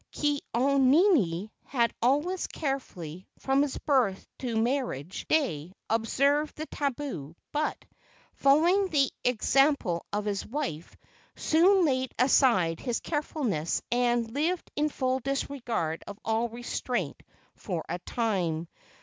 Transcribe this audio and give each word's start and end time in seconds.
Ke 0.19 0.39
au 0.51 0.79
nini 0.79 1.51
had 1.65 1.93
always 2.01 2.47
carefully, 2.47 3.27
from 3.37 3.61
his 3.61 3.77
birth 3.77 4.27
to 4.39 4.59
marriage 4.59 5.27
day, 5.27 5.73
observed 5.91 6.57
the 6.57 6.65
tabu, 6.65 7.35
but, 7.51 7.85
following 8.33 8.87
the 8.87 9.11
exam¬ 9.23 9.77
ple 9.77 10.03
of 10.11 10.25
his 10.25 10.43
wife, 10.43 10.97
soon 11.35 11.85
laid 11.85 12.11
aside 12.17 12.79
his 12.79 12.99
carefulness, 12.99 13.83
and 13.91 14.31
lived 14.33 14.71
in 14.75 14.89
full 14.89 15.19
disregard 15.19 16.03
of 16.07 16.17
all 16.25 16.49
restraint 16.49 17.21
for 17.53 17.85
a 17.87 17.99
time. 17.99 18.67